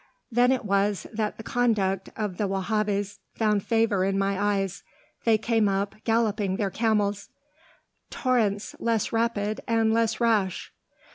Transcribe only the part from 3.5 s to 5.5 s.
favor in my eyes. They